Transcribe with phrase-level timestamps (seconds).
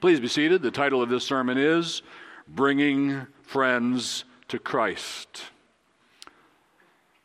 [0.00, 0.62] Please be seated.
[0.62, 2.00] The title of this sermon is
[2.48, 5.42] Bringing Friends to Christ.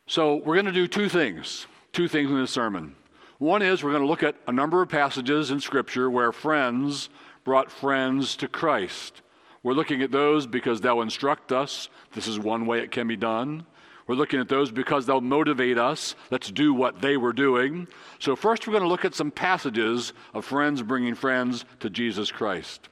[0.06, 2.94] So, we're going to do two things, two things in this sermon.
[3.38, 7.08] One is we're going to look at a number of passages in Scripture where friends
[7.44, 9.22] brought friends to Christ.
[9.62, 11.88] We're looking at those because they'll instruct us.
[12.12, 13.64] This is one way it can be done.
[14.06, 16.14] We're looking at those because they'll motivate us.
[16.30, 17.88] Let's do what they were doing.
[18.20, 22.30] So, first, we're going to look at some passages of friends bringing friends to Jesus
[22.30, 22.88] Christ.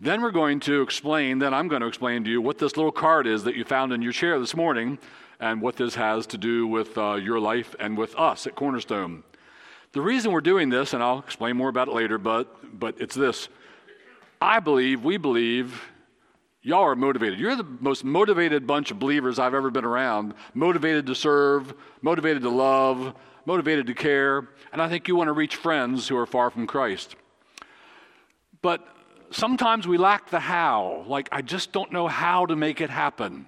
[0.00, 2.92] Then we're going to explain, then I'm going to explain to you what this little
[2.92, 4.98] card is that you found in your chair this morning
[5.40, 9.22] and what this has to do with uh, your life and with us at Cornerstone.
[9.92, 13.14] The reason we're doing this, and I'll explain more about it later, but, but it's
[13.14, 13.48] this.
[14.40, 15.80] I believe, we believe,
[16.64, 17.38] y'all are motivated.
[17.38, 20.34] You're the most motivated bunch of believers I've ever been around.
[20.54, 23.14] Motivated to serve, motivated to love,
[23.46, 26.66] motivated to care, and I think you want to reach friends who are far from
[26.66, 27.14] Christ.
[28.62, 28.84] But
[29.30, 31.04] sometimes we lack the how.
[31.06, 33.46] Like, I just don't know how to make it happen.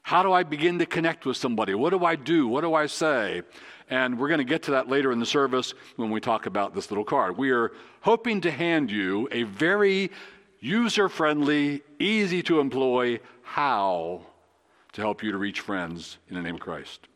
[0.00, 1.74] How do I begin to connect with somebody?
[1.74, 2.48] What do I do?
[2.48, 3.42] What do I say?
[3.90, 6.74] And we're going to get to that later in the service when we talk about
[6.74, 7.36] this little card.
[7.36, 10.10] We are hoping to hand you a very
[10.62, 14.22] user friendly, easy to employ how
[14.92, 17.08] to help you to reach friends in the name of Christ.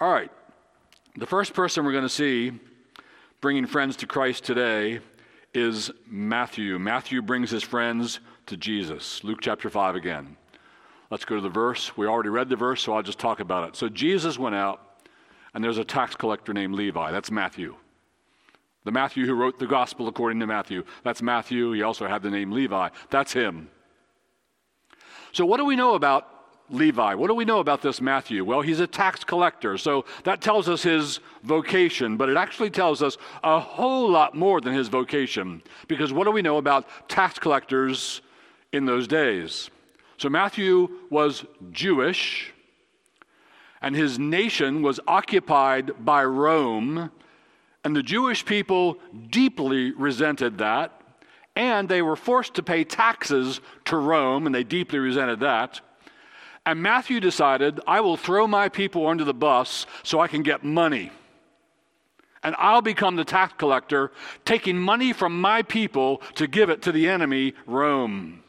[0.00, 0.30] All right.
[1.16, 2.52] The first person we're going to see
[3.40, 4.98] bringing friends to Christ today
[5.54, 6.78] is Matthew.
[6.78, 9.22] Matthew brings his friends to Jesus.
[9.22, 10.36] Luke chapter 5 again.
[11.10, 11.96] Let's go to the verse.
[11.96, 13.76] We already read the verse, so I'll just talk about it.
[13.76, 15.02] So Jesus went out,
[15.54, 17.12] and there's a tax collector named Levi.
[17.12, 17.76] That's Matthew.
[18.84, 20.84] The Matthew who wrote the gospel according to Matthew.
[21.04, 21.72] That's Matthew.
[21.72, 22.90] He also had the name Levi.
[23.10, 23.68] That's him.
[25.32, 26.34] So, what do we know about
[26.70, 27.14] Levi.
[27.14, 28.44] What do we know about this Matthew?
[28.44, 33.02] Well, he's a tax collector, so that tells us his vocation, but it actually tells
[33.02, 35.62] us a whole lot more than his vocation.
[35.88, 38.22] Because what do we know about tax collectors
[38.72, 39.70] in those days?
[40.16, 42.52] So Matthew was Jewish,
[43.82, 47.10] and his nation was occupied by Rome,
[47.84, 48.98] and the Jewish people
[49.30, 51.00] deeply resented that,
[51.54, 55.80] and they were forced to pay taxes to Rome, and they deeply resented that.
[56.66, 60.64] And Matthew decided, I will throw my people under the bus so I can get
[60.64, 61.12] money.
[62.42, 64.12] And I'll become the tax collector,
[64.44, 68.42] taking money from my people to give it to the enemy, Rome.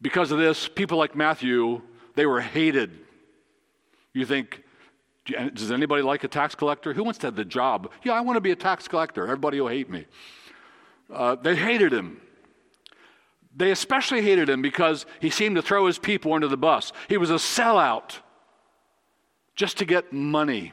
[0.00, 1.82] Because of this, people like Matthew,
[2.14, 2.92] they were hated.
[4.12, 4.62] You think,
[5.26, 6.92] does anybody like a tax collector?
[6.92, 7.90] Who wants to have the job?
[8.04, 9.24] Yeah, I want to be a tax collector.
[9.24, 10.06] Everybody will hate me.
[11.12, 12.20] Uh, they hated him.
[13.54, 16.92] They especially hated him because he seemed to throw his people under the bus.
[17.08, 18.18] He was a sellout
[19.56, 20.72] just to get money.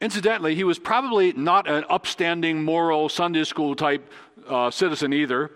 [0.00, 4.10] Incidentally, he was probably not an upstanding, moral, Sunday school type
[4.48, 5.50] uh, citizen either.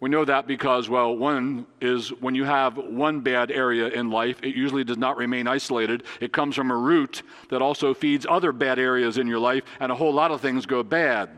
[0.00, 4.38] We know that because, well, one is when you have one bad area in life,
[4.42, 6.04] it usually does not remain isolated.
[6.20, 9.92] It comes from a root that also feeds other bad areas in your life, and
[9.92, 11.28] a whole lot of things go bad.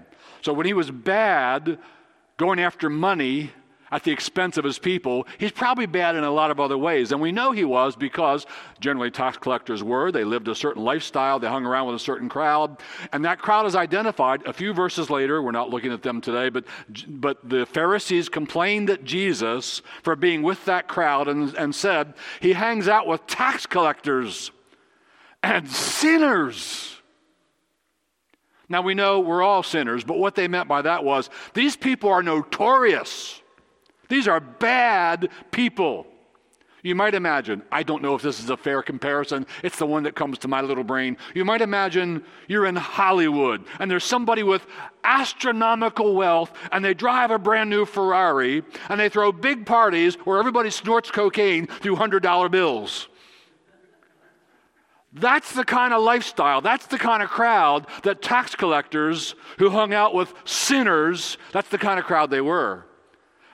[0.43, 1.79] So when he was bad,
[2.37, 3.51] going after money
[3.93, 7.13] at the expense of his people, he's probably bad in a lot of other ways.
[7.13, 8.47] And we know he was because
[8.81, 10.11] generally tax collectors were.
[10.11, 12.79] They lived a certain lifestyle, they hung around with a certain crowd.
[13.13, 15.43] And that crowd is identified a few verses later.
[15.43, 16.65] We're not looking at them today, but,
[17.07, 22.55] but the Pharisees complained at Jesus for being with that crowd and, and said, He
[22.55, 24.51] hangs out with tax collectors
[25.43, 26.97] and sinners.
[28.71, 32.09] Now we know we're all sinners, but what they meant by that was these people
[32.09, 33.42] are notorious.
[34.13, 36.07] These are bad people.
[36.83, 40.03] You might imagine, I don't know if this is a fair comparison, it's the one
[40.03, 41.17] that comes to my little brain.
[41.35, 44.67] You might imagine you're in Hollywood and there's somebody with
[45.03, 50.39] astronomical wealth and they drive a brand new Ferrari and they throw big parties where
[50.39, 53.09] everybody snorts cocaine through $100 bills.
[55.15, 59.95] That's the kind of lifestyle, that's the kind of crowd that tax collectors who hung
[59.95, 62.85] out with sinners, that's the kind of crowd they were.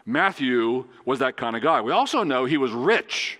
[0.08, 1.80] Matthew was that kind of guy.
[1.80, 3.38] We also know he was rich.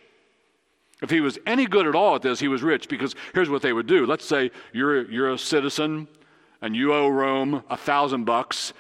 [1.01, 3.63] If he was any good at all at this, he was rich because here's what
[3.63, 4.05] they would do.
[4.05, 6.09] Let's say you're, you're a citizen
[6.61, 8.73] and you owe Rome a thousand bucks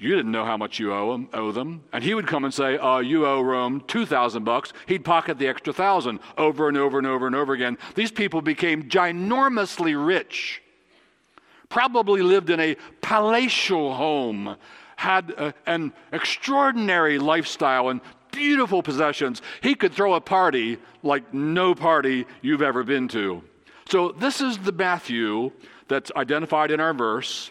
[0.00, 1.84] you didn't know how much you owe them, owe them.
[1.92, 4.72] And he would come and say, uh, you owe Rome 2,000 bucks.
[4.86, 7.76] He'd pocket the extra thousand over and over and over and over again.
[7.94, 10.62] These people became ginormously rich.
[11.68, 14.56] Probably lived in a palatial home,
[15.00, 18.02] had a, an extraordinary lifestyle and
[18.32, 19.40] beautiful possessions.
[19.62, 23.42] He could throw a party like no party you've ever been to.
[23.88, 25.52] So, this is the Matthew
[25.88, 27.50] that's identified in our verse.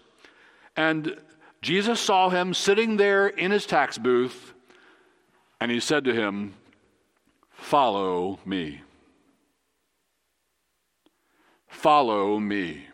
[0.76, 1.18] And
[1.64, 4.54] Jesus saw him sitting there in his tax booth,
[5.60, 6.54] and he said to him,
[7.50, 8.82] Follow me.
[11.68, 12.86] Follow me.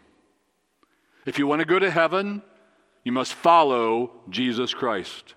[1.26, 2.42] If you want to go to heaven,
[3.06, 5.36] you must follow Jesus Christ.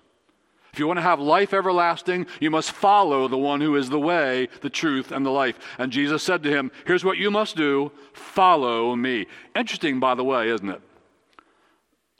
[0.73, 3.99] If you want to have life everlasting, you must follow the one who is the
[3.99, 5.57] way, the truth, and the life.
[5.77, 9.27] And Jesus said to him, Here's what you must do follow me.
[9.55, 10.81] Interesting, by the way, isn't it?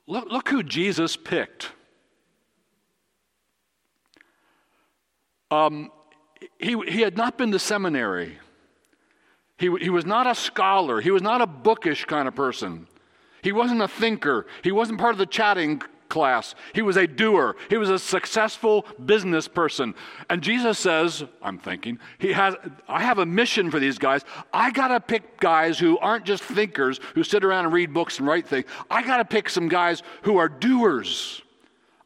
[0.08, 1.72] Look, look who Jesus picked.
[5.52, 5.92] Um,
[6.60, 8.38] he, he had not been to seminary.
[9.58, 11.02] He, he was not a scholar.
[11.02, 12.88] He was not a bookish kind of person.
[13.42, 14.46] He wasn't a thinker.
[14.64, 16.56] He wasn't part of the chatting class.
[16.74, 17.56] He was a doer.
[17.70, 19.94] He was a successful business person.
[20.30, 22.56] And Jesus says, I'm thinking, he has
[22.88, 24.26] I have a mission for these guys.
[24.52, 28.20] I got to pick guys who aren't just thinkers who sit around and read books
[28.20, 28.66] and write things.
[28.90, 31.42] I got to pick some guys who are doers.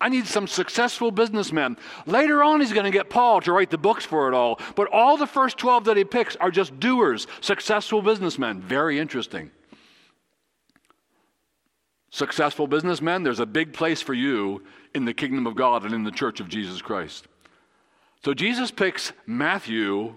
[0.01, 1.77] I need some successful businessmen.
[2.05, 4.59] Later on, he's going to get Paul to write the books for it all.
[4.75, 8.59] But all the first 12 that he picks are just doers, successful businessmen.
[8.59, 9.49] Very interesting.
[12.13, 14.61] Successful businessmen, there's a big place for you
[14.93, 17.27] in the kingdom of God and in the church of Jesus Christ.
[18.23, 20.13] So Jesus picks Matthew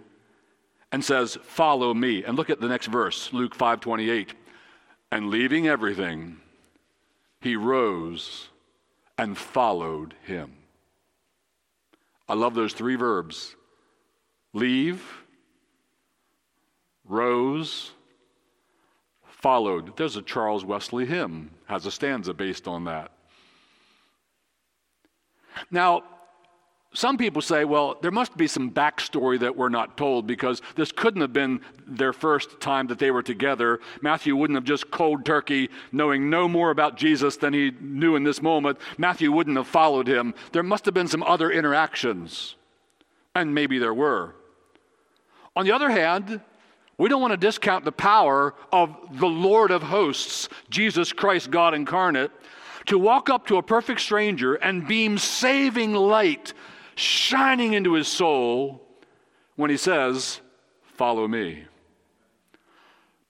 [0.93, 4.35] and says, "Follow me." And look at the next verse, Luke 5:28.
[5.11, 6.39] And leaving everything,
[7.41, 8.51] he rose
[9.17, 10.55] and followed him.
[12.29, 13.57] I love those three verbs.
[14.53, 15.25] Leave,
[17.05, 17.93] rose,
[19.37, 19.97] followed.
[19.97, 23.13] There's a Charles Wesley hymn, has a stanza based on that.
[25.71, 26.03] Now,
[26.93, 30.93] some people say, well, there must be some backstory that we're not told because this
[30.93, 33.81] couldn't have been their first time that they were together.
[34.01, 38.25] Matthew wouldn't have just cold turkey, knowing no more about Jesus than he knew in
[38.25, 38.79] this moment.
[38.97, 40.35] Matthew wouldn't have followed him.
[40.53, 42.55] There must have been some other interactions,
[43.35, 44.35] and maybe there were.
[45.55, 46.41] On the other hand,
[46.99, 51.75] we don't want to discount the power of the Lord of hosts, Jesus Christ, God
[51.75, 52.31] incarnate,
[52.87, 56.55] to walk up to a perfect stranger and beam saving light
[56.95, 58.83] shining into his soul
[59.57, 60.41] when he says,
[60.83, 61.65] Follow me.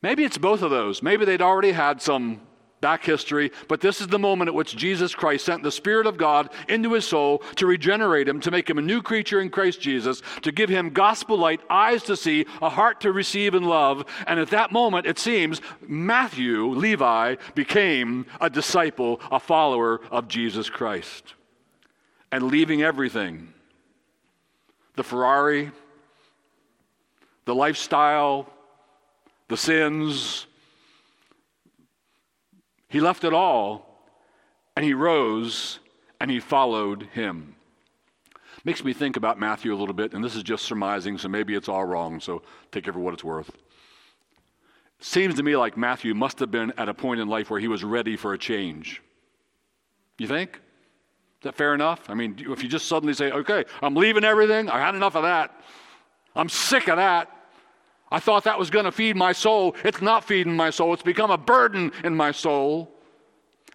[0.03, 1.03] Maybe it's both of those.
[1.03, 2.41] Maybe they'd already had some
[2.81, 6.17] back history, but this is the moment at which Jesus Christ sent the Spirit of
[6.17, 9.81] God into his soul to regenerate him, to make him a new creature in Christ
[9.81, 14.05] Jesus, to give him gospel light, eyes to see, a heart to receive and love.
[14.27, 20.69] And at that moment, it seems, Matthew, Levi, became a disciple, a follower of Jesus
[20.69, 21.35] Christ.
[22.31, 23.53] And leaving everything
[24.97, 25.71] the Ferrari,
[27.45, 28.51] the lifestyle,
[29.49, 30.46] the sins,
[32.89, 33.87] he left it all
[34.77, 35.81] and he rose
[36.21, 37.57] and he followed him.
[38.65, 41.55] Makes me think about Matthew a little bit, and this is just surmising, so maybe
[41.55, 42.43] it's all wrong, so
[42.73, 43.51] take it for what it's worth.
[44.99, 47.69] Seems to me like Matthew must have been at a point in life where he
[47.69, 49.03] was ready for a change.
[50.19, 50.57] You think?
[50.57, 52.09] Is that fair enough?
[52.09, 55.23] I mean, if you just suddenly say, okay, I'm leaving everything, I had enough of
[55.23, 55.61] that,
[56.35, 57.31] I'm sick of that,
[58.11, 59.75] I thought that was going to feed my soul.
[59.85, 62.93] It's not feeding my soul, it's become a burden in my soul.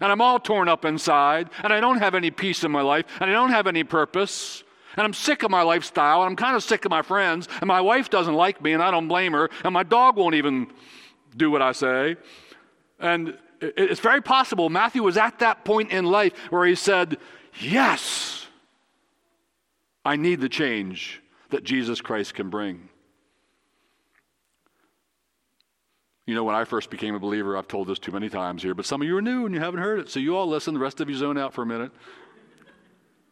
[0.00, 3.04] And I'm all torn up inside, and I don't have any peace in my life,
[3.20, 4.64] and I don't have any purpose.
[4.96, 7.68] And I'm sick of my lifestyle, and I'm kind of sick of my friends, and
[7.68, 10.66] my wife doesn't like me, and I don't blame her, and my dog won't even
[11.36, 12.16] do what I say.
[12.98, 17.18] And it's very possible Matthew was at that point in life where he said,
[17.60, 18.46] Yes,
[20.04, 22.88] I need the change that Jesus Christ can bring.
[26.26, 28.74] You know, when I first became a believer, I've told this too many times here,
[28.74, 30.08] but some of you are new and you haven't heard it.
[30.08, 31.90] So you all listen, the rest of you zone out for a minute.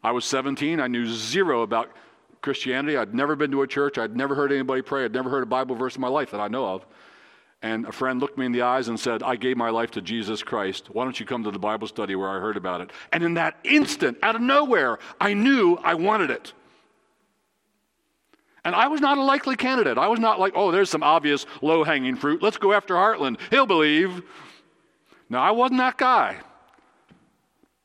[0.02, 0.80] I was 17.
[0.80, 1.90] I knew zero about
[2.42, 2.96] Christianity.
[2.96, 3.98] I'd never been to a church.
[3.98, 5.04] I'd never heard anybody pray.
[5.04, 6.86] I'd never heard a Bible verse in my life that I know of.
[7.62, 10.00] And a friend looked me in the eyes and said, I gave my life to
[10.00, 10.88] Jesus Christ.
[10.90, 12.90] Why don't you come to the Bible study where I heard about it?
[13.12, 16.54] And in that instant, out of nowhere, I knew I wanted it.
[18.64, 19.96] And I was not a likely candidate.
[19.96, 22.42] I was not like, oh, there's some obvious low hanging fruit.
[22.42, 23.38] Let's go after Heartland.
[23.50, 24.22] He'll believe.
[25.28, 26.36] No, I wasn't that guy.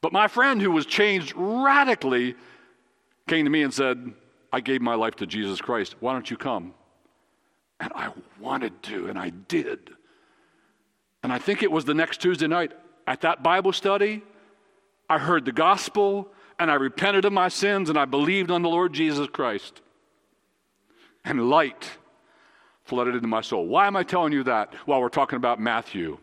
[0.01, 2.36] But my friend, who was changed radically,
[3.27, 4.13] came to me and said,
[4.51, 5.96] I gave my life to Jesus Christ.
[6.00, 6.74] Why don't you come?
[7.79, 9.91] And I wanted to, and I did.
[11.24, 12.72] And I think it was the next Tuesday night
[13.08, 14.24] at that Bible study,
[15.10, 18.70] I heard the gospel, and I repented of my sins, and I believed on the
[18.70, 19.82] Lord Jesus Christ
[21.25, 21.98] and light
[22.86, 23.65] flooded into my soul.
[23.65, 26.20] Why am I telling you that while we're talking about Matthew?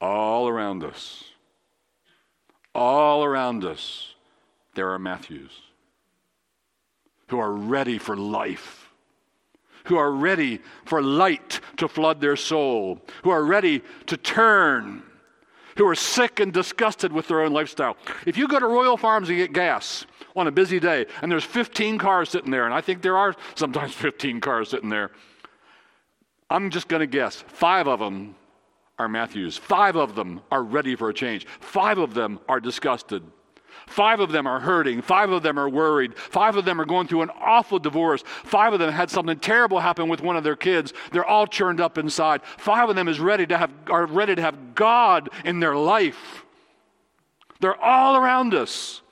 [0.00, 1.24] All around us,
[2.74, 4.14] All around us,
[4.74, 5.50] there are Matthews
[7.28, 8.92] who are ready for life,
[9.84, 15.02] who are ready for light to flood their soul, who are ready to turn,
[15.76, 17.96] who are sick and disgusted with their own lifestyle.
[18.26, 21.44] If you go to Royal Farms and get gas on a busy day, and there's
[21.44, 25.10] 15 cars sitting there, and I think there are sometimes 15 cars sitting there,
[26.48, 28.34] I'm just going to guess five of them
[28.98, 29.56] are Matthews.
[29.56, 31.46] Five of them are ready for a change.
[31.60, 33.22] Five of them are disgusted.
[33.86, 35.00] Five of them are hurting.
[35.00, 36.16] Five of them are worried.
[36.16, 38.22] Five of them are going through an awful divorce.
[38.44, 40.92] Five of them had something terrible happen with one of their kids.
[41.12, 42.42] They're all churned up inside.
[42.44, 46.44] Five of them is ready to have, are ready to have God in their life.
[47.60, 49.02] They're all around us.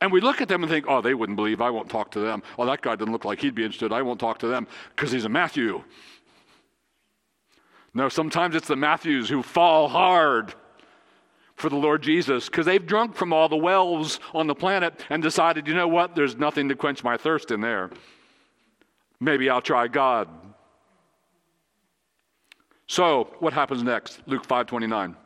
[0.00, 1.60] And we look at them and think, oh, they wouldn't believe.
[1.60, 2.42] I won't talk to them.
[2.58, 3.92] Oh, that guy doesn't look like he'd be interested.
[3.92, 5.82] I won't talk to them because he's a Matthew.
[7.94, 10.54] No, sometimes it's the Matthews who fall hard
[11.56, 15.20] for the Lord Jesus because they've drunk from all the wells on the planet and
[15.20, 17.90] decided, you know what, there's nothing to quench my thirst in there.
[19.18, 20.28] Maybe I'll try God.
[22.86, 24.20] So, what happens next?
[24.26, 25.16] Luke 5:29.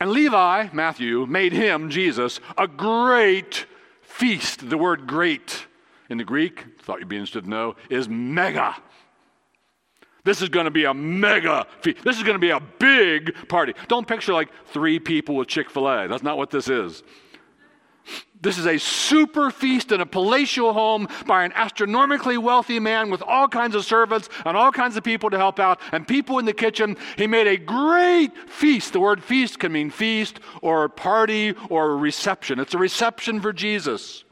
[0.00, 3.66] And Levi, Matthew, made him, Jesus, a great
[4.02, 4.68] feast.
[4.68, 5.66] The word great
[6.10, 8.76] in the Greek, thought you'd be interested to know, is mega.
[10.24, 12.02] This is going to be a mega feast.
[12.02, 13.74] This is going to be a big party.
[13.88, 16.08] Don't picture like three people with Chick fil A.
[16.08, 17.02] That's not what this is.
[18.40, 23.22] This is a super feast in a palatial home by an astronomically wealthy man with
[23.22, 26.44] all kinds of servants and all kinds of people to help out and people in
[26.44, 26.98] the kitchen.
[27.16, 28.92] He made a great feast.
[28.92, 32.60] The word feast can mean feast or party or reception.
[32.60, 34.24] It's a reception for Jesus.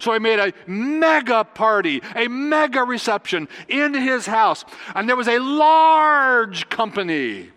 [0.00, 4.64] So he made a mega party, a mega reception in his house.
[4.96, 7.50] And there was a large company.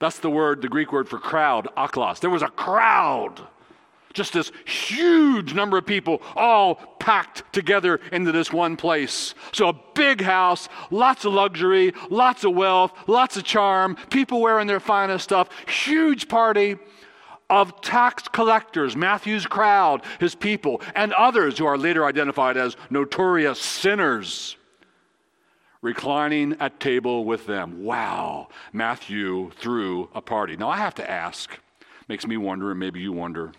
[0.00, 2.20] That's the word, the Greek word for crowd, ochlos.
[2.20, 3.40] There was a crowd.
[4.14, 9.34] Just this huge number of people all packed together into this one place.
[9.52, 14.68] So, a big house, lots of luxury, lots of wealth, lots of charm, people wearing
[14.68, 16.76] their finest stuff, huge party
[17.50, 23.60] of tax collectors, Matthew's crowd, his people, and others who are later identified as notorious
[23.60, 24.56] sinners,
[25.82, 27.82] reclining at table with them.
[27.82, 30.56] Wow, Matthew threw a party.
[30.56, 31.58] Now I have to ask,
[32.08, 33.52] makes me wonder, and maybe you wonder,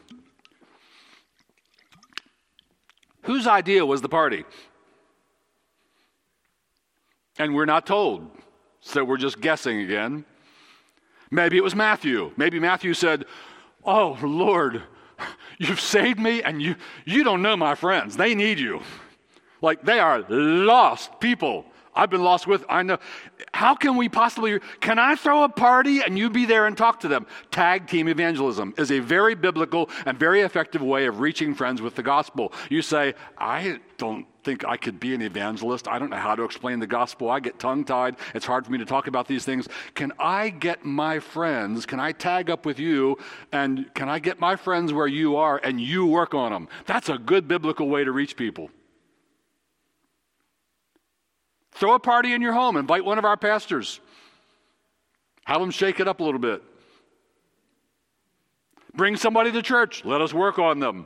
[3.26, 4.46] whose idea was the party?
[7.38, 8.30] And we're not told,
[8.80, 10.26] so we're just guessing again.
[11.30, 12.32] Maybe it was Matthew.
[12.38, 13.26] Maybe Matthew said,
[13.84, 14.82] Oh, Lord,
[15.58, 18.16] you've saved me, and you, you don't know my friends.
[18.16, 18.82] They need you.
[19.62, 21.66] Like they are lost people.
[21.96, 22.66] I've been lost with.
[22.68, 22.98] I know.
[23.54, 24.60] How can we possibly?
[24.82, 27.26] Can I throw a party and you be there and talk to them?
[27.52, 31.96] Tag team evangelism is a very biblical and very effective way of reaching friends with
[31.96, 32.52] the gospel.
[32.70, 35.88] You say, I don't think I could be an evangelist.
[35.88, 37.30] I don't know how to explain the gospel.
[37.30, 38.18] I get tongue tied.
[38.34, 39.68] It's hard for me to talk about these things.
[39.96, 41.86] Can I get my friends?
[41.86, 43.18] Can I tag up with you?
[43.52, 46.68] And can I get my friends where you are and you work on them?
[46.86, 48.70] That's a good biblical way to reach people.
[51.76, 54.00] Throw a party in your home, invite one of our pastors,
[55.44, 56.64] have them shake it up a little bit.
[58.94, 61.06] Bring somebody to church, let us work on them.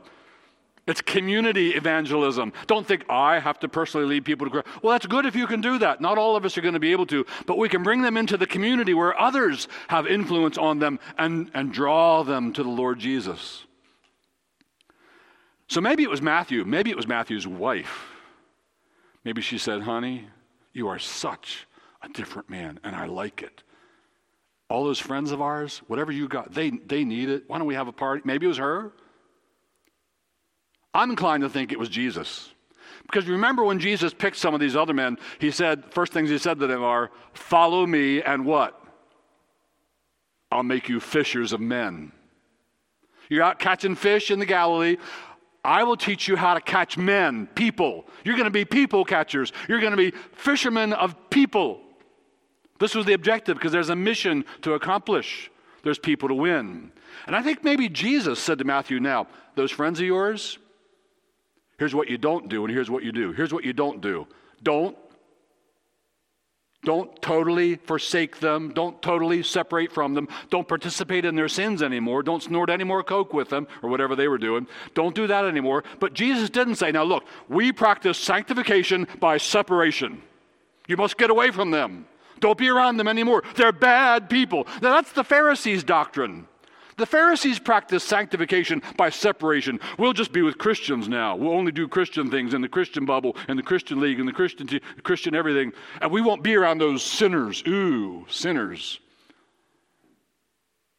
[0.86, 2.52] It's community evangelism.
[2.66, 4.82] Don't think oh, I have to personally lead people to Christ.
[4.82, 6.00] Well, that's good if you can do that.
[6.00, 8.16] Not all of us are going to be able to, but we can bring them
[8.16, 12.68] into the community where others have influence on them and, and draw them to the
[12.68, 13.64] Lord Jesus.
[15.68, 16.64] So maybe it was Matthew.
[16.64, 18.08] Maybe it was Matthew's wife.
[19.24, 20.26] Maybe she said, Honey,
[20.72, 21.66] you are such
[22.02, 23.62] a different man, and I like it.
[24.68, 27.44] All those friends of ours, whatever you got, they, they need it.
[27.48, 28.22] Why don't we have a party?
[28.24, 28.92] Maybe it was her.
[30.94, 32.52] I'm inclined to think it was Jesus.
[33.02, 36.38] Because remember when Jesus picked some of these other men, he said, first things he
[36.38, 38.80] said to them are, Follow me, and what?
[40.52, 42.12] I'll make you fishers of men.
[43.28, 44.96] You're out catching fish in the Galilee.
[45.64, 48.06] I will teach you how to catch men, people.
[48.24, 49.52] You're going to be people catchers.
[49.68, 51.80] You're going to be fishermen of people.
[52.78, 55.50] This was the objective because there's a mission to accomplish,
[55.82, 56.92] there's people to win.
[57.26, 60.58] And I think maybe Jesus said to Matthew now, those friends of yours,
[61.78, 63.32] here's what you don't do, and here's what you do.
[63.32, 64.26] Here's what you don't do.
[64.62, 64.96] Don't
[66.82, 68.72] don't totally forsake them.
[68.72, 70.28] Don't totally separate from them.
[70.48, 72.22] Don't participate in their sins anymore.
[72.22, 74.66] Don't snort any more coke with them or whatever they were doing.
[74.94, 75.84] Don't do that anymore.
[75.98, 80.22] But Jesus didn't say, now look, we practice sanctification by separation.
[80.88, 82.06] You must get away from them.
[82.40, 83.44] Don't be around them anymore.
[83.56, 84.66] They're bad people.
[84.80, 86.48] Now, that's the Pharisees' doctrine.
[87.00, 89.80] The Pharisees practiced sanctification by separation.
[89.98, 91.34] We'll just be with Christians now.
[91.34, 94.34] We'll only do Christian things in the Christian bubble, in the Christian league, in the
[94.34, 94.68] Christian,
[95.02, 95.72] Christian everything.
[96.02, 97.62] And we won't be around those sinners.
[97.66, 99.00] Ooh, sinners.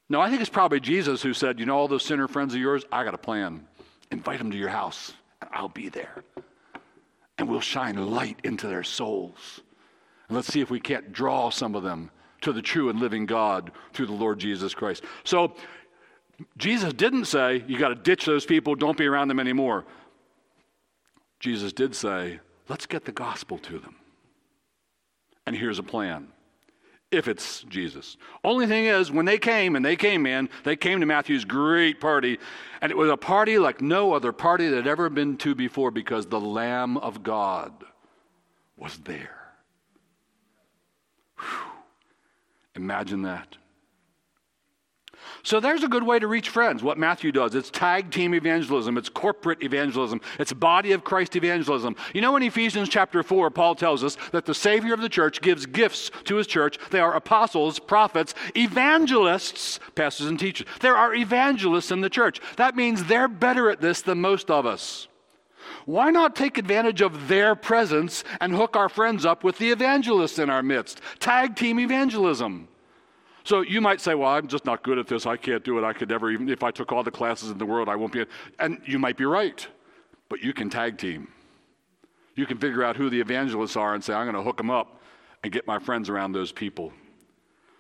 [0.10, 2.60] No, I think it's probably Jesus who said, You know, all those sinner friends of
[2.60, 3.68] yours, I got a plan.
[4.10, 6.24] Invite them to your house, and I'll be there.
[7.38, 9.62] And we'll shine light into their souls.
[10.28, 12.10] And let's see if we can't draw some of them
[12.42, 15.04] to the true and living God through the Lord Jesus Christ.
[15.24, 15.54] So,
[16.58, 19.86] Jesus didn't say, You got to ditch those people, don't be around them anymore.
[21.40, 23.96] Jesus did say, Let's get the gospel to them.
[25.46, 26.28] And here's a plan
[27.12, 28.16] if it's Jesus.
[28.44, 32.00] Only thing is, when they came, and they came in, they came to Matthew's great
[32.00, 32.40] party,
[32.82, 35.92] and it was a party like no other party that had ever been to before
[35.92, 37.74] because the Lamb of God
[38.78, 39.38] was there.
[41.38, 41.72] Whew.
[42.76, 43.58] Imagine that.
[45.44, 46.84] So there's a good way to reach friends.
[46.84, 51.96] What Matthew does, it's tag team evangelism, it's corporate evangelism, it's body of Christ evangelism.
[52.14, 55.42] You know in Ephesians chapter 4, Paul tells us that the Savior of the church
[55.42, 56.78] gives gifts to his church.
[56.92, 60.68] They are apostles, prophets, evangelists, pastors and teachers.
[60.80, 62.40] There are evangelists in the church.
[62.58, 65.08] That means they're better at this than most of us.
[65.86, 70.38] Why not take advantage of their presence and hook our friends up with the evangelists
[70.38, 71.02] in our midst?
[71.20, 72.68] Tag team evangelism.
[73.44, 75.26] So you might say, well, I'm just not good at this.
[75.26, 75.84] I can't do it.
[75.84, 78.14] I could never, even if I took all the classes in the world, I won't
[78.14, 78.26] be.
[78.60, 79.66] And you might be right,
[80.30, 81.28] but you can tag team.
[82.36, 84.70] You can figure out who the evangelists are and say, I'm going to hook them
[84.70, 85.02] up
[85.44, 86.94] and get my friends around those people.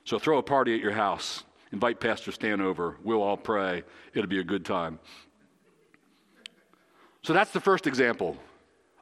[0.03, 1.43] So throw a party at your house.
[1.71, 2.97] Invite Pastor Stan over.
[3.03, 3.83] We'll all pray.
[4.13, 4.99] It'll be a good time.
[7.23, 8.35] So that's the first example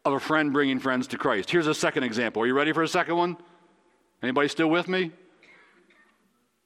[0.05, 1.49] of a friend bringing friends to Christ.
[1.49, 2.43] Here's a second example.
[2.43, 3.37] Are you ready for a second one?
[4.21, 5.11] Anybody still with me?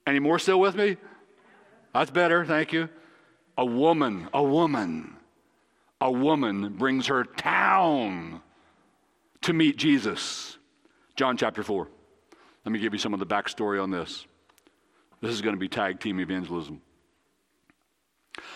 [0.05, 0.97] Any more still with me?
[1.93, 2.89] That's better, thank you.
[3.57, 5.15] A woman, a woman,
[6.01, 8.41] a woman brings her town
[9.41, 10.57] to meet Jesus.
[11.15, 11.87] John chapter 4.
[12.65, 14.25] Let me give you some of the backstory on this.
[15.21, 16.81] This is going to be tag team evangelism.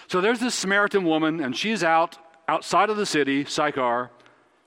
[0.07, 4.09] So there's this Samaritan woman, and she's out outside of the city, Sychar,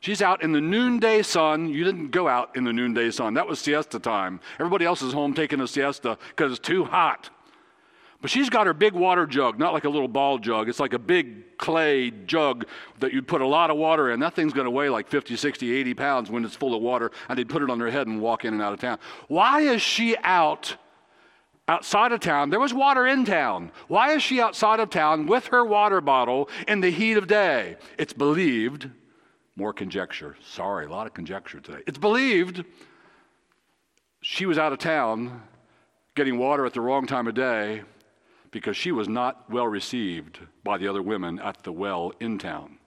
[0.01, 1.69] She's out in the noonday sun.
[1.69, 3.35] You didn't go out in the noonday sun.
[3.35, 4.41] That was siesta time.
[4.59, 7.29] Everybody else is home taking a siesta because it's too hot.
[8.23, 10.69] But she's got her big water jug, not like a little ball jug.
[10.69, 12.67] It's like a big clay jug
[12.99, 14.21] that you'd put a lot of water in.
[14.21, 17.11] That thing's going to weigh like 50, 60, 80 pounds when it's full of water,
[17.29, 18.99] and they'd put it on their head and walk in and out of town.
[19.29, 20.77] Why is she out
[21.67, 22.51] outside of town?
[22.51, 23.73] There was water in town.
[23.89, 27.77] Why is she outside of town with her water bottle in the heat of day?
[27.97, 28.91] It's believed
[29.61, 30.37] more conjecture.
[30.43, 31.83] Sorry, a lot of conjecture today.
[31.87, 32.65] It's believed
[34.23, 35.43] she was out of town
[36.15, 37.83] getting water at the wrong time of day
[38.51, 42.79] because she was not well received by the other women at the well in town.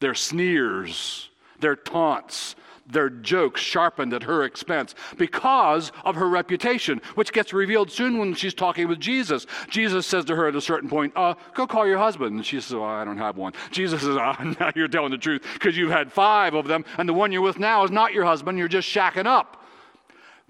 [0.00, 2.54] Their sneers, their taunts,
[2.86, 8.34] their jokes sharpened at her expense because of her reputation, which gets revealed soon when
[8.34, 9.46] she's talking with Jesus.
[9.68, 12.36] Jesus says to her at a certain point, uh, Go call your husband.
[12.36, 13.54] And she says, oh, I don't have one.
[13.70, 17.08] Jesus says, oh, Now you're telling the truth because you've had five of them, and
[17.08, 18.58] the one you're with now is not your husband.
[18.58, 19.62] You're just shacking up.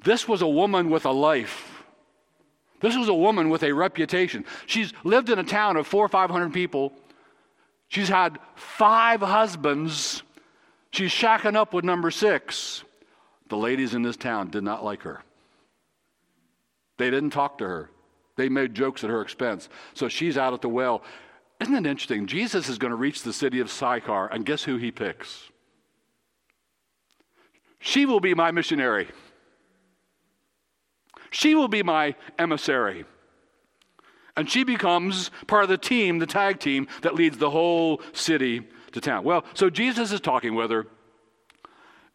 [0.03, 1.85] This was a woman with a life.
[2.81, 4.45] This was a woman with a reputation.
[4.67, 6.93] She's lived in a town of four or five hundred people.
[7.89, 10.23] She's had five husbands
[10.95, 12.85] She's shacking up with number six.
[13.49, 15.25] The ladies in this town did not like her.
[16.99, 17.91] They didn't talk to her.
[18.37, 19.69] They made jokes at her expense.
[19.95, 21.03] So she's out at the well.
[21.61, 22.29] Isn't it interesting?
[22.29, 25.51] Jesus is going to reach the city of Sychar, and guess who he picks?
[27.81, 29.09] She will be my missionary.
[31.33, 33.05] She will be my emissary.
[34.37, 38.63] And she becomes part of the team, the tag team, that leads the whole city
[38.95, 39.25] to town.
[39.25, 40.87] Well, so Jesus is talking with her.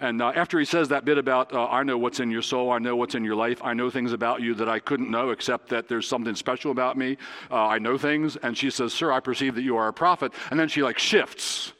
[0.02, 2.72] And uh, after he says that bit about, uh, I know what's in your soul,
[2.72, 5.32] I know what's in your life, I know things about you that I couldn't know
[5.32, 7.18] except that there's something special about me.
[7.52, 8.38] Uh, I know things.
[8.38, 10.32] And she says, Sir, I perceive that you are a prophet.
[10.52, 11.74] And then she like shifts.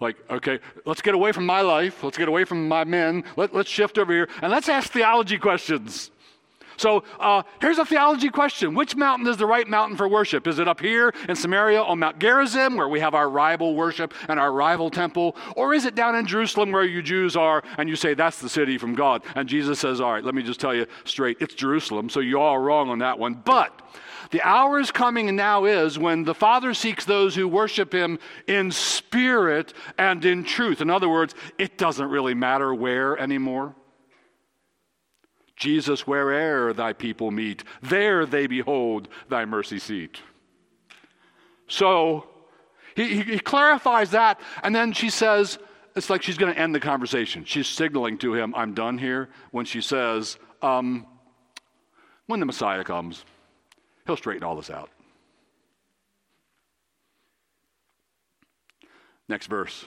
[0.00, 2.02] Like, okay, let's get away from my life.
[2.02, 3.24] Let's get away from my men.
[3.36, 6.10] Let, let's shift over here and let's ask theology questions.
[6.76, 10.46] So uh, here's a theology question Which mountain is the right mountain for worship?
[10.46, 14.14] Is it up here in Samaria on Mount Gerizim, where we have our rival worship
[14.28, 15.36] and our rival temple?
[15.56, 18.48] Or is it down in Jerusalem where you Jews are and you say that's the
[18.48, 19.22] city from God?
[19.34, 22.08] And Jesus says, All right, let me just tell you straight, it's Jerusalem.
[22.08, 23.34] So you all are wrong on that one.
[23.34, 23.80] But
[24.30, 28.18] the hour is coming and now is when the Father seeks those who worship Him
[28.46, 30.80] in spirit and in truth.
[30.80, 33.74] In other words, it doesn't really matter where anymore.
[35.56, 40.20] Jesus, where'er thy people meet, there they behold thy mercy seat.
[41.66, 42.28] So
[42.94, 45.58] he, he, clarifies that, and then she says,
[45.96, 47.44] it's like she's going to end the conversation.
[47.44, 51.06] She's signaling to him, I'm done here, when she says, um,
[52.26, 53.24] when the Messiah comes,
[54.06, 54.90] he'll straighten all this out.
[59.28, 59.86] Next verse.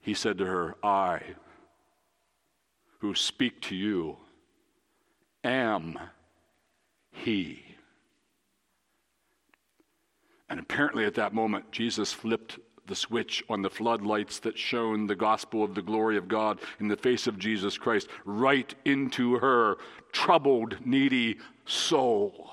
[0.00, 1.20] He said to her, I
[2.98, 4.16] who speak to you
[5.44, 5.98] am
[7.10, 7.64] He.
[10.50, 15.14] And apparently, at that moment, Jesus flipped the switch on the floodlights that shone the
[15.14, 19.76] gospel of the glory of God in the face of Jesus Christ right into her
[20.10, 22.50] troubled, needy soul.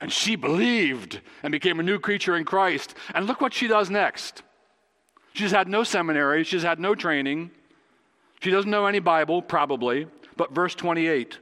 [0.00, 2.94] And she believed and became a new creature in Christ.
[3.12, 4.42] And look what she does next.
[5.34, 7.50] She's had no seminary, she's had no training.
[8.40, 10.06] She doesn't know any Bible, probably.
[10.36, 11.38] But verse 28.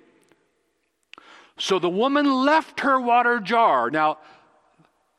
[1.59, 3.91] So the woman left her water jar.
[3.91, 4.19] Now,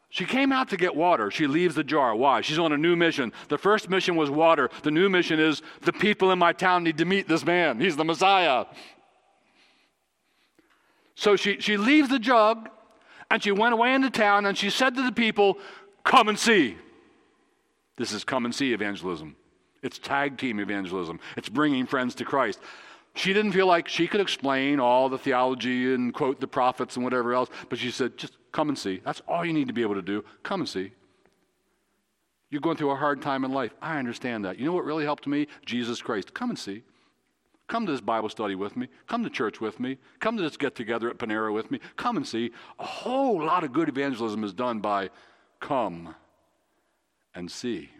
[0.10, 1.30] she came out to get water.
[1.30, 2.16] She leaves the jar.
[2.16, 2.42] Why?
[2.42, 3.32] She's on a new mission.
[3.48, 4.70] The first mission was water.
[4.84, 7.80] The new mission is the people in my town need to meet this man.
[7.80, 8.66] He's the Messiah.
[11.16, 12.70] So she, she leaves the jug
[13.30, 15.60] and she went away into town and she said to the people,
[16.04, 16.78] Come and see.
[17.98, 19.36] This is come and see evangelism.
[19.82, 21.20] It's tag team evangelism.
[21.38, 22.60] It's bringing friends to Christ.
[23.16, 27.04] She didn't feel like she could explain all the theology and quote the prophets and
[27.04, 29.02] whatever else, but she said, just come and see.
[29.04, 30.24] That's all you need to be able to do.
[30.44, 30.92] Come and see.
[32.50, 33.74] You're going through a hard time in life.
[33.82, 34.58] I understand that.
[34.58, 35.48] You know what really helped me?
[35.66, 36.34] Jesus Christ.
[36.34, 36.84] Come and see.
[37.68, 38.88] Come to this Bible study with me.
[39.08, 39.98] Come to church with me.
[40.20, 41.80] Come to this get together at Panera with me.
[41.98, 42.52] Come and see.
[42.80, 45.12] A whole lot of good evangelism is done by
[45.60, 46.16] come
[47.36, 47.92] and see.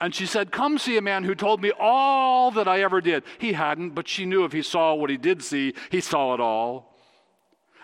[0.00, 3.22] And she said, Come see a man who told me all that I ever did.
[3.38, 6.40] He hadn't, but she knew if he saw what he did see, he saw it
[6.40, 6.90] all.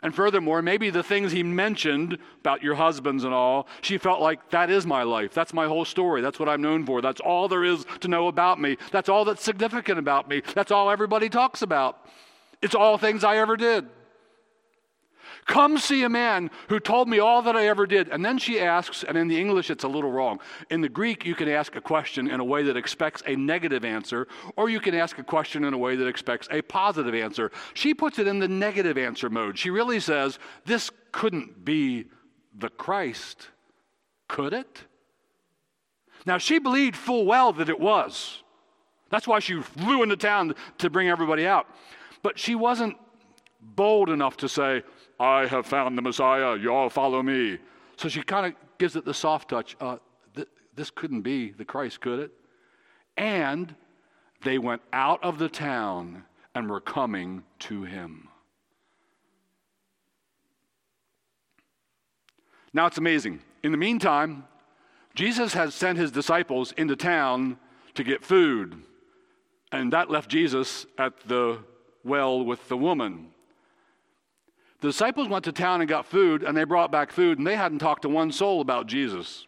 [0.03, 4.51] And furthermore, maybe the things he mentioned about your husbands and all, she felt like
[4.51, 5.33] that is my life.
[5.35, 6.21] That's my whole story.
[6.21, 7.01] That's what I'm known for.
[7.01, 8.77] That's all there is to know about me.
[8.93, 10.43] That's all that's significant about me.
[10.55, 12.07] That's all everybody talks about.
[12.63, 13.87] It's all things I ever did.
[15.47, 18.09] Come see a man who told me all that I ever did.
[18.09, 20.41] And then she asks, and in the English it's a little wrong.
[20.71, 23.85] In the Greek, you can ask a question in a way that expects a negative
[23.85, 27.53] answer, or you can ask a question in a way that expects a positive answer.
[27.75, 29.57] She puts it in the negative answer mode.
[29.57, 32.07] She really says, This couldn't be
[32.59, 33.49] the Christ,
[34.29, 34.83] could it?
[36.25, 38.43] Now, she believed full well that it was.
[39.11, 41.69] That's why she flew into town to bring everybody out.
[42.25, 42.97] But she wasn't
[43.61, 44.83] bold enough to say,
[45.19, 47.59] I have found the Messiah, you all follow me.
[47.97, 49.77] So she kind of gives it the soft touch.
[49.81, 49.97] Uh,
[50.35, 52.33] th- this couldn't be the Christ, could it?
[53.17, 53.75] And
[54.43, 56.25] they went out of the town
[56.55, 58.29] and were coming to him.
[62.73, 63.41] Now it's amazing.
[63.63, 64.45] In the meantime,
[65.15, 67.57] Jesus has sent his disciples into town
[67.95, 68.83] to get food,
[69.73, 71.59] and that left Jesus at the
[72.05, 73.29] well with the woman.
[74.81, 77.57] The disciples went to town and got food, and they brought back food, and they
[77.57, 79.47] hadn't talked to one soul about Jesus.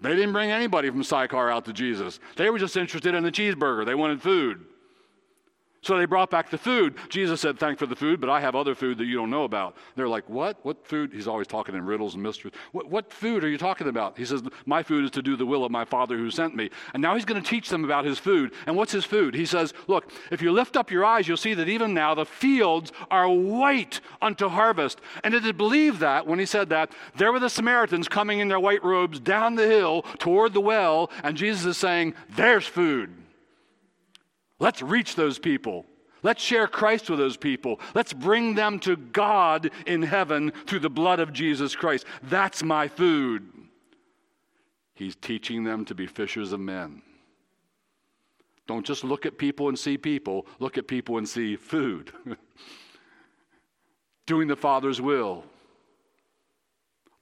[0.00, 2.20] They didn't bring anybody from Sychar out to Jesus.
[2.36, 3.86] They were just interested in the cheeseburger.
[3.86, 4.64] They wanted food.
[5.82, 6.96] So they brought back the food.
[7.08, 9.44] Jesus said, Thank for the food, but I have other food that you don't know
[9.44, 9.76] about.
[9.94, 10.58] They're like, What?
[10.64, 11.12] What food?
[11.12, 12.54] He's always talking in riddles and mysteries.
[12.72, 14.18] What, what food are you talking about?
[14.18, 16.70] He says, My food is to do the will of my Father who sent me.
[16.92, 18.52] And now he's going to teach them about his food.
[18.66, 19.34] And what's his food?
[19.34, 22.26] He says, Look, if you lift up your eyes, you'll see that even now the
[22.26, 25.00] fields are white unto harvest.
[25.22, 28.48] And it is believed that when he said that, there were the Samaritans coming in
[28.48, 33.10] their white robes down the hill toward the well, and Jesus is saying, There's food.
[34.58, 35.86] Let's reach those people.
[36.22, 37.78] Let's share Christ with those people.
[37.94, 42.06] Let's bring them to God in heaven through the blood of Jesus Christ.
[42.22, 43.46] That's my food.
[44.94, 47.02] He's teaching them to be fishers of men.
[48.66, 52.12] Don't just look at people and see people, look at people and see food.
[54.26, 55.44] Doing the Father's will,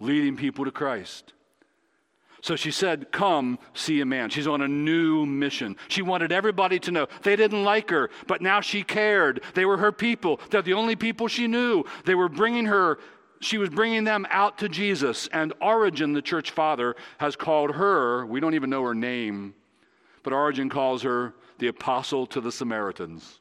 [0.00, 1.33] leading people to Christ.
[2.44, 4.28] So she said, Come see a man.
[4.28, 5.78] She's on a new mission.
[5.88, 7.06] She wanted everybody to know.
[7.22, 9.42] They didn't like her, but now she cared.
[9.54, 10.38] They were her people.
[10.50, 11.84] They're the only people she knew.
[12.04, 12.98] They were bringing her,
[13.40, 15.26] she was bringing them out to Jesus.
[15.28, 19.54] And Origen, the church father, has called her, we don't even know her name,
[20.22, 23.40] but Origen calls her the apostle to the Samaritans.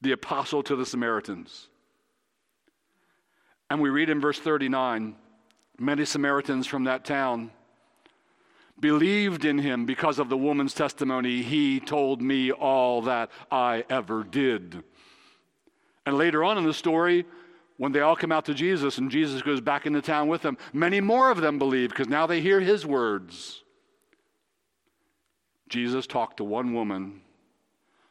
[0.00, 1.69] The apostle to the Samaritans.
[3.70, 5.14] And we read in verse 39
[5.78, 7.50] many Samaritans from that town
[8.78, 11.42] believed in him because of the woman's testimony.
[11.42, 14.82] He told me all that I ever did.
[16.06, 17.26] And later on in the story,
[17.76, 20.58] when they all come out to Jesus and Jesus goes back into town with them,
[20.72, 23.62] many more of them believe because now they hear his words.
[25.68, 27.20] Jesus talked to one woman.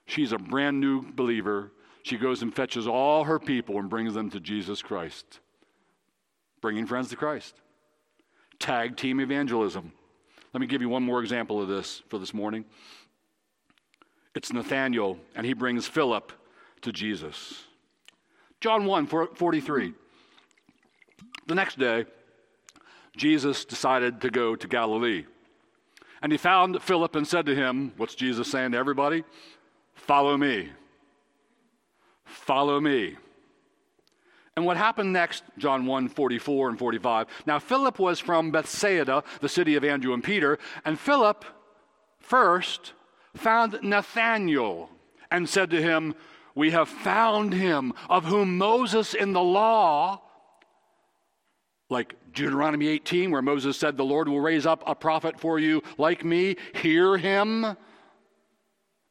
[0.06, 1.72] She's a brand new believer.
[2.04, 5.40] She goes and fetches all her people and brings them to Jesus Christ.
[6.62, 7.56] Bringing friends to Christ.
[8.60, 9.94] Tag team evangelism.
[10.54, 12.66] Let me give you one more example of this for this morning.
[14.36, 16.32] It's Nathaniel, and he brings Philip
[16.82, 17.64] to Jesus.
[18.62, 19.94] John 1 43.
[21.48, 22.06] The next day,
[23.16, 25.26] Jesus decided to go to Galilee.
[26.22, 29.24] And he found Philip and said to him, What's Jesus saying to everybody?
[29.94, 30.70] Follow me.
[32.26, 33.18] Follow me.
[34.60, 37.28] And what happened next, John 1 44 and 45.
[37.46, 41.46] Now, Philip was from Bethsaida, the city of Andrew and Peter, and Philip
[42.20, 42.92] first
[43.38, 44.90] found Nathanael
[45.32, 46.14] and said to him,
[46.56, 50.24] We have found him of whom Moses in the law,
[51.90, 55.82] like Deuteronomy 18, where Moses said, The Lord will raise up a prophet for you
[55.98, 57.78] like me, hear him.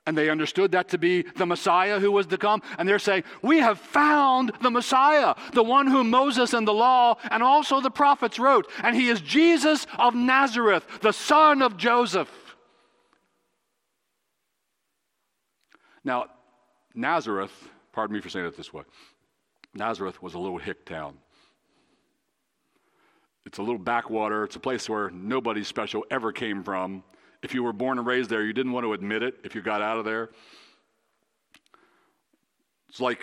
[0.09, 2.62] And they understood that to be the Messiah who was to come.
[2.79, 7.18] And they're saying, We have found the Messiah, the one whom Moses and the law
[7.31, 8.71] and also the prophets wrote.
[8.83, 12.31] And he is Jesus of Nazareth, the son of Joseph.
[16.03, 16.29] Now,
[16.94, 17.53] Nazareth,
[17.92, 18.85] pardon me for saying it this way,
[19.75, 21.18] Nazareth was a little hick town.
[23.44, 24.44] It's a little backwater.
[24.44, 27.05] It's a place where nobody special ever came from.
[27.42, 29.62] If you were born and raised there, you didn't want to admit it if you
[29.62, 30.31] got out of there.
[32.88, 33.20] It's like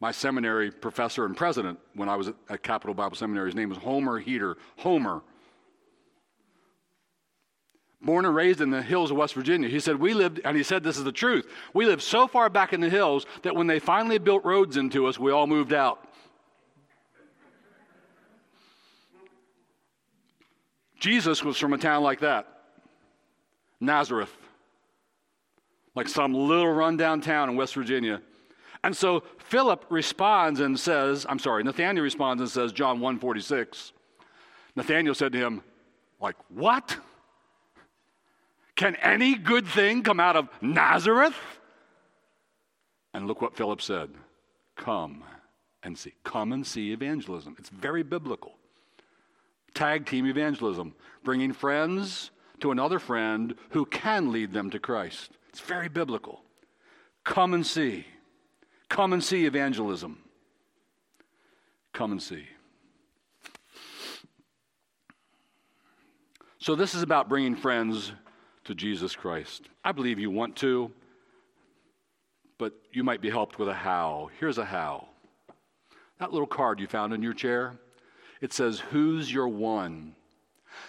[0.00, 3.48] my seminary professor and president when I was at Capital Bible Seminary.
[3.48, 4.56] His name was Homer Heater.
[4.76, 5.22] Homer.
[8.02, 9.66] Born and raised in the hills of West Virginia.
[9.66, 11.46] He said, We lived, and he said, This is the truth.
[11.72, 15.06] We lived so far back in the hills that when they finally built roads into
[15.06, 16.06] us, we all moved out.
[20.98, 22.53] Jesus was from a town like that.
[23.84, 24.34] Nazareth,
[25.94, 28.20] like some little rundown town in West Virginia.
[28.82, 33.92] And so Philip responds and says, I'm sorry, Nathaniel responds and says, John 146.
[34.76, 35.62] Nathaniel said to him,
[36.20, 36.96] like, what?
[38.76, 41.36] Can any good thing come out of Nazareth?
[43.12, 44.10] And look what Philip said.
[44.76, 45.22] Come
[45.82, 46.14] and see.
[46.24, 47.54] Come and see evangelism.
[47.58, 48.54] It's very biblical.
[49.72, 55.30] Tag team evangelism, bringing friends to another friend who can lead them to Christ.
[55.48, 56.42] It's very biblical.
[57.24, 58.06] Come and see.
[58.88, 60.18] Come and see evangelism.
[61.92, 62.46] Come and see.
[66.58, 68.12] So, this is about bringing friends
[68.64, 69.68] to Jesus Christ.
[69.84, 70.90] I believe you want to,
[72.58, 74.30] but you might be helped with a how.
[74.40, 75.08] Here's a how.
[76.18, 77.74] That little card you found in your chair,
[78.40, 80.14] it says, Who's your one?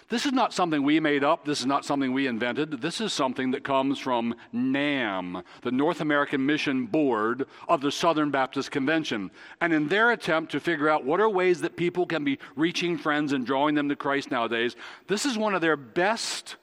[0.08, 1.44] This is not something we made up.
[1.44, 2.80] This is not something we invented.
[2.80, 8.30] This is something that comes from NAM, the North American Mission Board of the Southern
[8.30, 9.30] Baptist Convention.
[9.60, 12.98] And in their attempt to figure out what are ways that people can be reaching
[12.98, 16.56] friends and drawing them to Christ nowadays, this is one of their best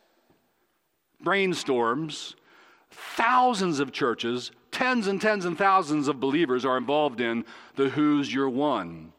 [1.23, 2.36] brainstorms.
[2.91, 8.33] Thousands of churches, tens and tens and thousands of believers are involved in the Who's
[8.33, 9.12] Your One.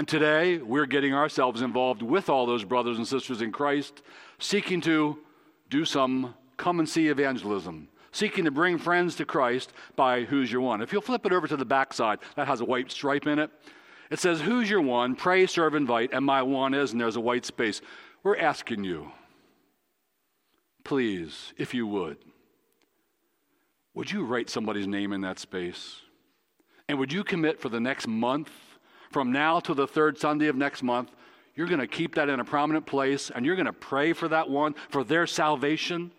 [0.00, 4.00] And today, we're getting ourselves involved with all those brothers and sisters in Christ,
[4.38, 5.18] seeking to
[5.68, 10.62] do some come and see evangelism, seeking to bring friends to Christ by Who's Your
[10.62, 10.80] One.
[10.80, 13.50] If you'll flip it over to the backside, that has a white stripe in it.
[14.10, 15.16] It says, Who's Your One?
[15.16, 17.82] Pray, serve, invite, and my one is, and there's a white space.
[18.22, 19.12] We're asking you,
[20.82, 22.16] please, if you would,
[23.92, 26.00] would you write somebody's name in that space?
[26.88, 28.50] And would you commit for the next month?
[29.10, 31.10] From now to the third Sunday of next month,
[31.54, 34.28] you're going to keep that in a prominent place and you're going to pray for
[34.28, 36.10] that one, for their salvation.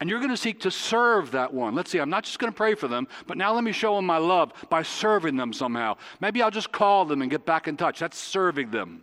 [0.00, 1.76] And you're going to seek to serve that one.
[1.76, 3.94] Let's see, I'm not just going to pray for them, but now let me show
[3.94, 5.96] them my love by serving them somehow.
[6.20, 8.00] Maybe I'll just call them and get back in touch.
[8.00, 9.02] That's serving them.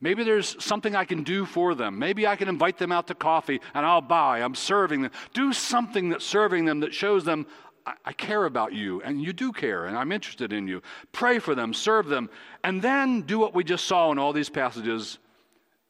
[0.00, 1.98] Maybe there's something I can do for them.
[1.98, 4.42] Maybe I can invite them out to coffee and I'll buy.
[4.42, 5.10] I'm serving them.
[5.32, 7.46] Do something that's serving them that shows them
[7.86, 10.82] I, I care about you, and you do care, and I'm interested in you.
[11.12, 12.28] Pray for them, serve them,
[12.64, 15.18] and then do what we just saw in all these passages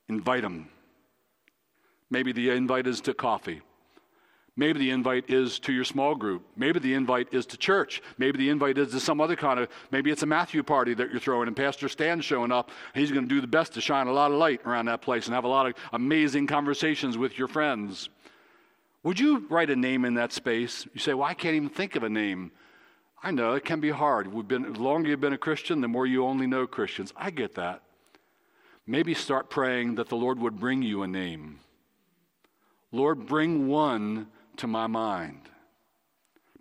[0.09, 0.69] invite them.
[2.11, 3.63] Maybe the invite is to coffee.
[4.59, 6.47] Maybe the invite is to your small group.
[6.57, 8.01] Maybe the invite is to church.
[8.17, 11.11] Maybe the invite is to some other kind of, maybe it's a Matthew party that
[11.11, 12.71] you're throwing and Pastor Stan's showing up.
[12.95, 15.27] He's going to do the best to shine a lot of light around that place
[15.27, 18.09] and have a lot of amazing conversations with your friends.
[19.07, 20.85] Would you write a name in that space?
[20.93, 22.51] You say, well, I can't even think of a name.
[23.23, 24.27] I know it can be hard.
[24.27, 27.13] We've been, the longer you've been a Christian, the more you only know Christians.
[27.17, 27.83] I get that.
[28.85, 31.61] Maybe start praying that the Lord would bring you a name.
[32.91, 35.43] Lord, bring one to my mind.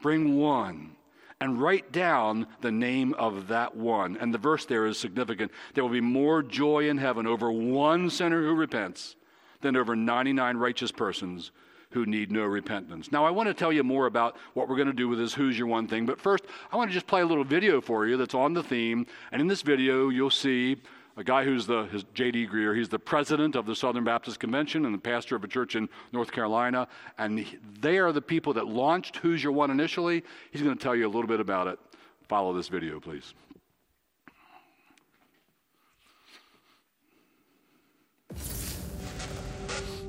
[0.03, 0.97] Bring one
[1.41, 4.17] and write down the name of that one.
[4.17, 5.51] And the verse there is significant.
[5.73, 9.15] There will be more joy in heaven over one sinner who repents
[9.61, 11.51] than over 99 righteous persons
[11.91, 13.11] who need no repentance.
[13.11, 15.33] Now, I want to tell you more about what we're going to do with this
[15.33, 18.05] Who's Your One thing, but first, I want to just play a little video for
[18.07, 19.05] you that's on the theme.
[19.31, 20.77] And in this video, you'll see
[21.17, 22.47] a guy who's the his J.D.
[22.47, 22.75] Greear.
[22.75, 25.87] He's the president of the Southern Baptist Convention and the pastor of a church in
[26.11, 26.87] North Carolina.
[27.17, 30.23] And he, they are the people that launched Who's Your One initially.
[30.51, 31.79] He's going to tell you a little bit about it.
[32.27, 33.33] Follow this video, please.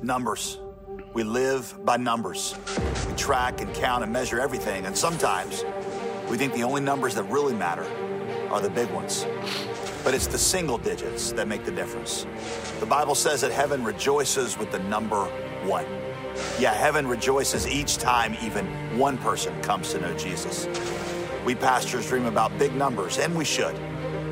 [0.03, 0.59] Numbers.
[1.17, 2.53] We live by numbers.
[3.09, 5.65] We track and count and measure everything, and sometimes
[6.29, 7.87] we think the only numbers that really matter
[8.51, 9.25] are the big ones.
[10.03, 12.27] But it's the single digits that make the difference.
[12.79, 15.23] The Bible says that heaven rejoices with the number
[15.65, 15.87] one.
[16.59, 20.67] Yeah, heaven rejoices each time even one person comes to know Jesus.
[21.47, 23.75] We pastors dream about big numbers, and we should.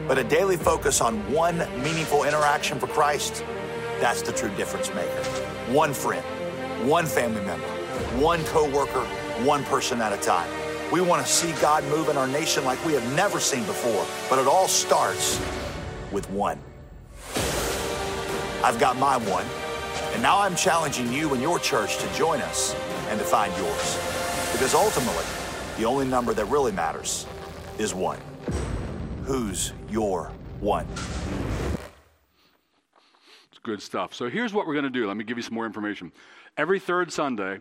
[0.08, 3.44] But a daily focus on one meaningful interaction for Christ,
[4.00, 5.24] that's the true difference maker.
[5.74, 6.24] One friend,
[6.86, 7.68] one family member,
[8.18, 9.04] one coworker,
[9.44, 10.50] one person at a time.
[10.92, 14.06] We want to see God move in our nation like we have never seen before,
[14.30, 15.42] but it all starts
[16.12, 16.60] with one.
[18.64, 19.46] I've got my one,
[20.14, 22.76] and now I'm challenging you and your church to join us
[23.10, 24.00] and to find yours.
[24.52, 25.26] Because ultimately,
[25.78, 27.26] the only number that really matters
[27.78, 28.20] is one.
[29.26, 30.88] Who's your one?
[33.50, 34.14] It's good stuff.
[34.14, 35.08] So here's what we're going to do.
[35.08, 36.12] Let me give you some more information.
[36.58, 37.60] Every third Sunday,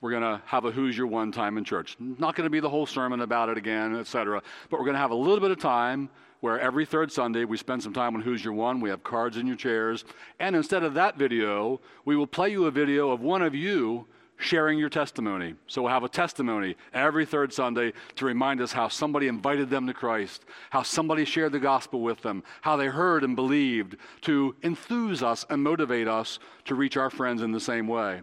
[0.00, 1.94] we're going to have a Who's Your One time in church.
[2.00, 4.42] Not going to be the whole sermon about it again, etc.
[4.70, 6.08] But we're going to have a little bit of time
[6.40, 8.80] where every third Sunday we spend some time on Who's Your One.
[8.80, 10.06] We have cards in your chairs.
[10.40, 14.06] And instead of that video, we will play you a video of one of you
[14.36, 15.54] sharing your testimony.
[15.66, 19.86] So we'll have a testimony every third Sunday to remind us how somebody invited them
[19.86, 24.54] to Christ, how somebody shared the gospel with them, how they heard and believed, to
[24.62, 28.22] enthuse us and motivate us to reach our friends in the same way.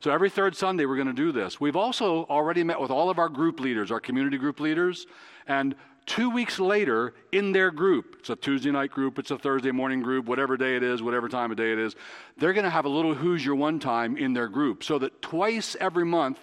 [0.00, 1.60] So every third Sunday, we're going to do this.
[1.60, 5.06] We've also already met with all of our group leaders, our community group leaders,
[5.46, 8.16] and two weeks later in their group.
[8.18, 11.28] It's a tuesday night group it's a thursday morning group whatever day it is whatever
[11.28, 11.94] time of day it is.
[12.36, 15.22] They're going to have a little who's your one time in their group so that
[15.22, 16.38] twice every month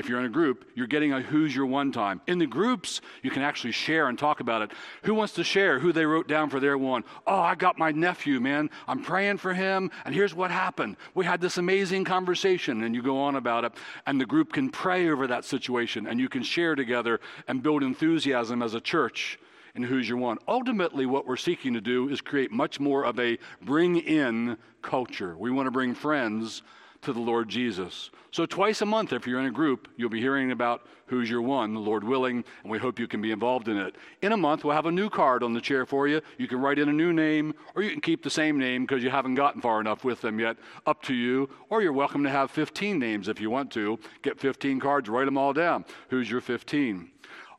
[0.00, 2.20] if you're in a group, you're getting a who's your one time.
[2.26, 4.72] In the groups, you can actually share and talk about it.
[5.04, 7.04] Who wants to share who they wrote down for their one?
[7.26, 8.70] Oh, I got my nephew, man.
[8.88, 10.96] I'm praying for him, and here's what happened.
[11.14, 13.72] We had this amazing conversation, and you go on about it,
[14.06, 17.82] and the group can pray over that situation, and you can share together and build
[17.82, 19.38] enthusiasm as a church
[19.74, 20.38] in Who's Your One.
[20.48, 25.36] Ultimately, what we're seeking to do is create much more of a bring in culture.
[25.36, 26.62] We want to bring friends
[27.02, 28.10] to the Lord Jesus.
[28.30, 31.42] So, twice a month, if you're in a group, you'll be hearing about who's your
[31.42, 33.96] one, the Lord willing, and we hope you can be involved in it.
[34.22, 36.20] In a month, we'll have a new card on the chair for you.
[36.38, 39.02] You can write in a new name, or you can keep the same name because
[39.02, 40.56] you haven't gotten far enough with them yet.
[40.86, 41.50] Up to you.
[41.68, 43.98] Or you're welcome to have 15 names if you want to.
[44.22, 45.84] Get 15 cards, write them all down.
[46.10, 47.10] Who's your 15?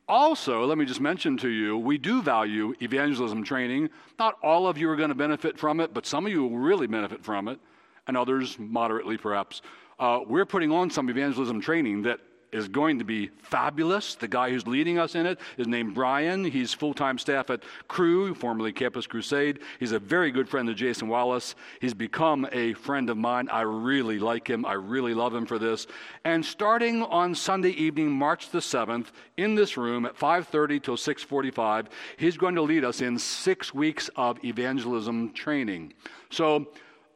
[0.07, 3.89] Also, let me just mention to you, we do value evangelism training.
[4.19, 6.57] Not all of you are going to benefit from it, but some of you will
[6.57, 7.59] really benefit from it
[8.07, 9.61] and others moderately perhaps.
[9.99, 12.19] Uh, we're putting on some evangelism training that
[12.51, 14.15] is going to be fabulous.
[14.15, 16.43] The guy who's leading us in it is named Brian.
[16.43, 19.59] He's full time staff at Cru, formerly Campus Crusade.
[19.79, 21.55] He's a very good friend of Jason Wallace.
[21.79, 23.47] He's become a friend of mine.
[23.49, 24.65] I really like him.
[24.65, 25.87] I really love him for this.
[26.25, 31.87] And starting on Sunday evening, March the 7th, in this room at 5:30 till 6:45,
[32.17, 35.93] he's going to lead us in six weeks of evangelism training.
[36.29, 36.67] So.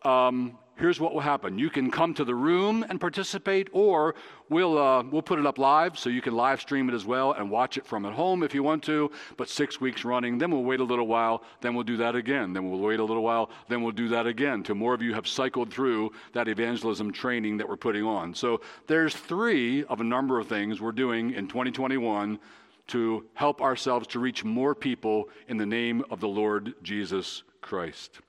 [0.03, 1.57] Um, here's what will happen.
[1.57, 4.15] You can come to the room and participate, or
[4.49, 7.33] we'll, uh, we'll put it up live so you can live stream it as well
[7.33, 9.11] and watch it from at home if you want to.
[9.37, 12.53] But six weeks running, then we'll wait a little while, then we'll do that again.
[12.53, 15.13] Then we'll wait a little while, then we'll do that again till more of you
[15.13, 18.33] have cycled through that evangelism training that we're putting on.
[18.33, 22.39] So there's three of a number of things we're doing in 2021
[22.87, 28.19] to help ourselves to reach more people in the name of the Lord Jesus Christ.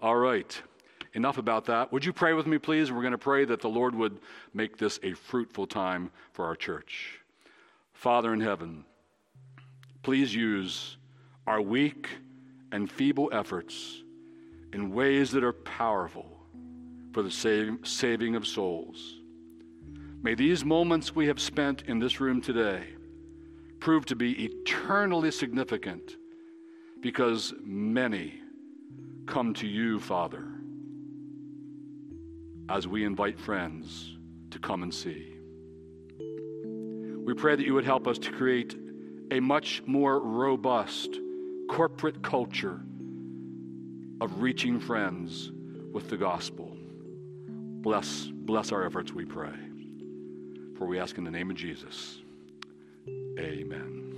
[0.00, 0.60] All right.
[1.14, 1.92] Enough about that.
[1.92, 2.90] Would you pray with me, please?
[2.92, 4.18] We're going to pray that the Lord would
[4.54, 7.20] make this a fruitful time for our church.
[7.92, 8.84] Father in heaven,
[10.02, 10.96] please use
[11.46, 12.08] our weak
[12.72, 14.02] and feeble efforts
[14.72, 16.26] in ways that are powerful
[17.12, 19.20] for the save, saving of souls.
[20.22, 22.84] May these moments we have spent in this room today
[23.80, 26.16] prove to be eternally significant
[27.00, 28.40] because many
[29.26, 30.44] come to you, Father,
[32.70, 34.16] as we invite friends
[34.50, 35.34] to come and see.
[37.26, 38.76] We pray that you would help us to create
[39.32, 41.18] a much more robust
[41.68, 42.80] corporate culture
[44.20, 45.50] of reaching friends
[45.92, 46.76] with the gospel.
[47.48, 49.54] Bless, bless our efforts, we pray.
[50.78, 52.20] For we ask in the name of Jesus.
[53.38, 54.09] Amen.